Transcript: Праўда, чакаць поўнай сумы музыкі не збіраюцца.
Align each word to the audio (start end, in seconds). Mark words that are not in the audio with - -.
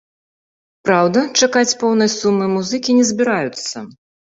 Праўда, 0.89 1.19
чакаць 1.41 1.77
поўнай 1.85 2.11
сумы 2.15 2.49
музыкі 2.57 2.99
не 3.03 3.07
збіраюцца. 3.13 3.87